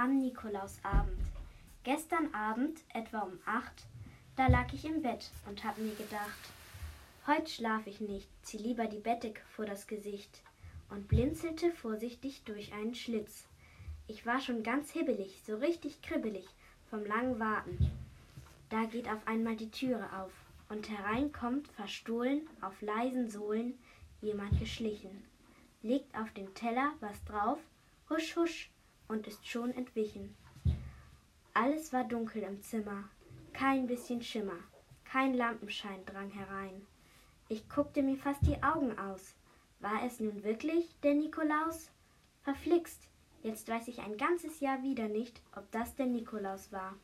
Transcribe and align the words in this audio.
am 0.00 0.18
Nikolausabend. 0.18 1.20
Gestern 1.84 2.34
Abend, 2.34 2.80
etwa 2.94 3.18
um 3.20 3.38
acht, 3.44 3.84
da 4.34 4.46
lag 4.46 4.72
ich 4.72 4.86
im 4.86 5.02
Bett 5.02 5.30
und 5.46 5.62
hab 5.62 5.76
mir 5.76 5.94
gedacht, 5.94 6.40
heut 7.26 7.50
schlaf 7.50 7.86
ich 7.86 8.00
nicht, 8.00 8.26
zieh 8.40 8.56
lieber 8.56 8.86
die 8.86 8.98
Bettdecke 8.98 9.42
vor 9.54 9.66
das 9.66 9.86
Gesicht 9.86 10.40
und 10.88 11.06
blinzelte 11.06 11.70
vorsichtig 11.70 12.40
durch 12.46 12.72
einen 12.72 12.94
Schlitz. 12.94 13.44
Ich 14.06 14.24
war 14.24 14.40
schon 14.40 14.62
ganz 14.62 14.90
hibbelig, 14.90 15.42
so 15.46 15.56
richtig 15.56 16.00
kribbelig 16.00 16.46
vom 16.88 17.04
langen 17.04 17.38
Warten. 17.38 17.90
Da 18.70 18.86
geht 18.86 19.06
auf 19.06 19.26
einmal 19.26 19.56
die 19.56 19.70
Türe 19.70 20.08
auf 20.18 20.32
und 20.70 20.88
hereinkommt 20.88 21.68
verstohlen 21.68 22.48
auf 22.62 22.80
leisen 22.80 23.28
Sohlen 23.28 23.78
jemand 24.22 24.58
geschlichen, 24.58 25.24
legt 25.82 26.16
auf 26.16 26.32
den 26.32 26.54
Teller 26.54 26.94
was 27.00 27.22
drauf, 27.24 27.58
husch 28.08 28.34
husch 28.36 28.70
und 29.10 29.26
ist 29.26 29.46
schon 29.46 29.72
entwichen. 29.72 30.34
Alles 31.52 31.92
war 31.92 32.04
dunkel 32.04 32.42
im 32.44 32.62
Zimmer, 32.62 33.08
kein 33.52 33.86
bisschen 33.86 34.22
Schimmer, 34.22 34.58
kein 35.04 35.34
Lampenschein 35.34 36.06
drang 36.06 36.30
herein. 36.30 36.86
Ich 37.48 37.68
guckte 37.68 38.02
mir 38.02 38.16
fast 38.16 38.46
die 38.46 38.62
Augen 38.62 38.96
aus. 38.98 39.34
War 39.80 40.04
es 40.06 40.20
nun 40.20 40.44
wirklich 40.44 40.94
der 41.02 41.14
Nikolaus? 41.14 41.90
Verflixt, 42.42 43.08
jetzt 43.42 43.68
weiß 43.68 43.88
ich 43.88 43.98
ein 43.98 44.16
ganzes 44.16 44.60
Jahr 44.60 44.82
wieder 44.82 45.08
nicht, 45.08 45.42
ob 45.56 45.70
das 45.72 45.96
der 45.96 46.06
Nikolaus 46.06 46.70
war. 46.70 46.94